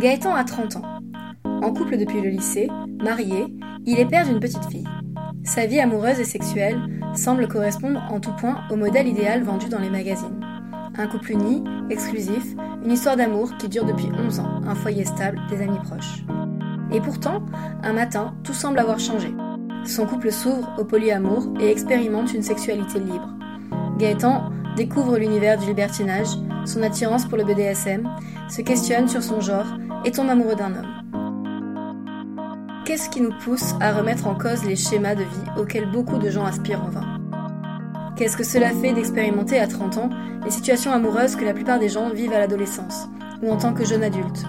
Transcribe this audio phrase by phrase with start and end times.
[0.00, 1.00] Gaëtan a 30 ans.
[1.44, 2.68] En couple depuis le lycée,
[3.02, 3.46] marié,
[3.84, 4.86] il est père d'une petite fille.
[5.42, 6.80] Sa vie amoureuse et sexuelle
[7.16, 10.40] semble correspondre en tout point au modèle idéal vendu dans les magazines.
[10.96, 12.54] Un couple uni, exclusif,
[12.84, 16.22] une histoire d'amour qui dure depuis 11 ans, un foyer stable, des amis proches.
[16.92, 17.44] Et pourtant,
[17.82, 19.34] un matin, tout semble avoir changé.
[19.84, 23.37] Son couple s'ouvre au polyamour et expérimente une sexualité libre.
[23.98, 26.28] Gaëtan découvre l'univers du libertinage,
[26.64, 28.08] son attirance pour le BDSM,
[28.48, 29.66] se questionne sur son genre
[30.04, 30.98] et tombe amoureux d'un homme.
[32.84, 36.30] Qu'est-ce qui nous pousse à remettre en cause les schémas de vie auxquels beaucoup de
[36.30, 37.18] gens aspirent en vain?
[38.16, 40.10] Qu'est-ce que cela fait d'expérimenter à 30 ans
[40.44, 43.08] les situations amoureuses que la plupart des gens vivent à l'adolescence
[43.42, 44.44] ou en tant que jeune adulte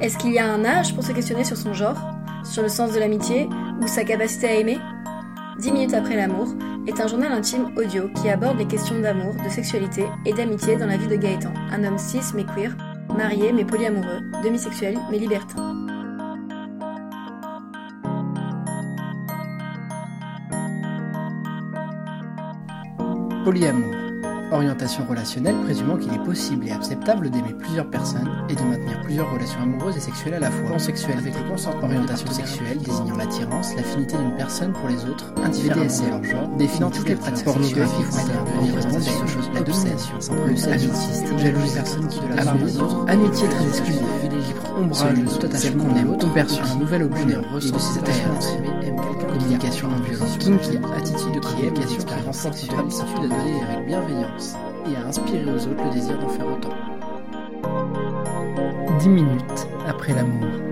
[0.00, 1.98] Est-ce qu'il y a un âge pour se questionner sur son genre,
[2.44, 3.48] sur le sens de l'amitié
[3.82, 4.78] ou sa capacité à aimer?
[5.58, 6.48] 10 minutes après l'amour
[6.86, 10.86] est un journal intime audio qui aborde les questions d'amour, de sexualité et d'amitié dans
[10.86, 12.76] la vie de Gaëtan, un homme cis mais queer,
[13.16, 15.74] marié mais polyamoureux, demisexuel mais libertin.
[23.44, 24.05] Polyamour.
[24.52, 29.32] Orientation relationnelle présumant qu'il est possible et acceptable d'aimer plusieurs personnes et de maintenir plusieurs
[29.32, 30.70] relations amoureuses et sexuelles à la fois.
[30.70, 31.84] Pansexuel avec le consentement.
[31.84, 36.90] Orientation sexuelle désignant l'attirance, l'affinité d'une personne pour les autres, indifféremment de leur genre, définant
[36.90, 38.06] toutes les pratiques pornographiques,
[39.26, 41.74] choses, la domination, le amitié, jalousie.
[41.74, 44.02] Personne qui de la part des autres, amitié très exclusive,
[44.76, 48.00] ombrage, tout attachement qu'on aime, autant perçu un nouvel objet et de ses
[49.38, 54.56] communication non violente, kinky, attitude de communication, expérience sexuelle, aptitude à donner avec bienveillance
[54.90, 56.74] et à inspirer aux autres le désir d'en faire autant.
[59.00, 60.65] 10 minutes après l'amour.